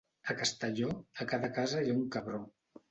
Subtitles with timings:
[0.33, 0.89] A Castelló,
[1.25, 2.47] a cada casa hi ha un cabró.